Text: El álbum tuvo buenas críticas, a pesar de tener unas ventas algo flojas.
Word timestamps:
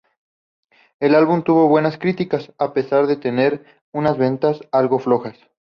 El 0.99 1.13
álbum 1.13 1.43
tuvo 1.43 1.67
buenas 1.67 1.99
críticas, 1.99 2.53
a 2.57 2.73
pesar 2.73 3.05
de 3.05 3.17
tener 3.17 3.63
unas 3.93 4.17
ventas 4.17 4.61
algo 4.71 4.97
flojas. 4.97 5.37